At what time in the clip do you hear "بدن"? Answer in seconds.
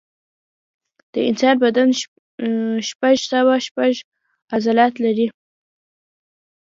1.65-1.87